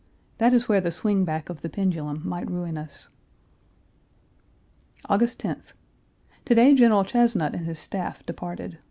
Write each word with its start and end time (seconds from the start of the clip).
That 0.39 0.51
is 0.51 0.67
where 0.67 0.81
the 0.81 0.89
swing 0.89 1.25
back 1.25 1.47
of 1.47 1.61
the 1.61 1.69
pendulum 1.69 2.23
might 2.27 2.49
ruin 2.49 2.75
us. 2.75 3.09
August 5.07 5.39
10th. 5.43 5.73
To 6.45 6.55
day 6.55 6.73
General 6.73 7.03
Chesnut 7.03 7.53
and 7.53 7.67
his 7.67 7.77
staff 7.77 8.25
departed. 8.25 8.79